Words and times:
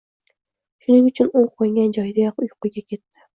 Shuning 0.85 1.09
uchun 1.09 1.29
u 1.41 1.43
qo‘ngan 1.59 1.93
joyidayoq 1.99 2.43
uyquga 2.47 2.73
ketdi. 2.81 3.25